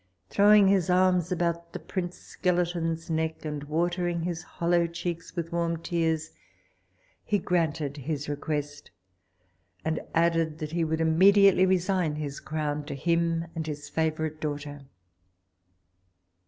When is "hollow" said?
4.41-4.87